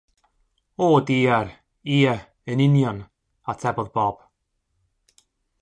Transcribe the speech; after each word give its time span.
‘O 0.85 0.87
diar, 1.09 1.51
ie, 1.97 2.15
yn 2.53 2.65
union,' 2.69 3.05
atebodd 3.55 3.93
Bob. 3.99 4.29